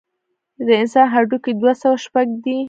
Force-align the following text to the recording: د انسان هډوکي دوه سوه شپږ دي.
د 0.65 0.69
انسان 0.81 1.07
هډوکي 1.13 1.51
دوه 1.59 1.73
سوه 1.81 1.97
شپږ 2.05 2.27
دي. 2.43 2.57